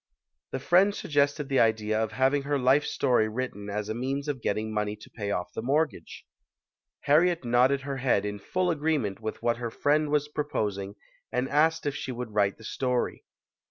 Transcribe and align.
The 0.49 0.57
friend 0.59 0.95
suggested 0.95 1.47
the 1.47 1.59
idea 1.59 2.03
of 2.03 2.13
having 2.13 2.41
her 2.41 2.57
life 2.57 2.85
story 2.85 3.29
written 3.29 3.69
as 3.69 3.87
a 3.87 3.93
means 3.93 4.27
of 4.27 4.41
getting 4.41 4.73
money 4.73 4.95
to 4.95 5.09
pay 5.11 5.29
off 5.29 5.53
the 5.53 5.61
mortgage. 5.61 6.25
Harriet 7.01 7.45
nodded 7.45 7.81
her 7.81 7.97
head 7.97 8.25
in 8.25 8.39
full 8.39 8.71
agreement 8.71 9.19
with 9.19 9.43
what 9.43 9.57
her 9.57 9.69
friend 9.69 10.09
was 10.09 10.27
proposing 10.27 10.95
and 11.31 11.47
asked 11.49 11.85
if 11.85 11.93
she 11.95 12.11
would 12.11 12.31
write 12.31 12.57
the 12.57 12.63
story. 12.63 13.25